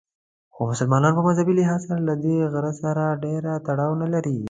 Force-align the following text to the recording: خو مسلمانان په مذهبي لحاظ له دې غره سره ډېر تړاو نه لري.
خو 0.53 0.61
مسلمانان 0.71 1.13
په 1.15 1.21
مذهبي 1.27 1.53
لحاظ 1.57 1.81
له 2.07 2.13
دې 2.23 2.37
غره 2.53 2.73
سره 2.81 3.03
ډېر 3.25 3.43
تړاو 3.67 3.93
نه 4.01 4.07
لري. 4.13 4.37